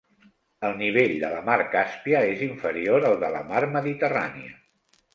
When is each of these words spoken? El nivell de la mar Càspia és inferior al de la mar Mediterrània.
El 0.69 0.71
nivell 0.79 1.13
de 1.25 1.29
la 1.35 1.43
mar 1.51 1.59
Càspia 1.77 2.23
és 2.31 2.43
inferior 2.49 3.09
al 3.13 3.23
de 3.27 3.33
la 3.39 3.47
mar 3.55 3.65
Mediterrània. 3.81 4.61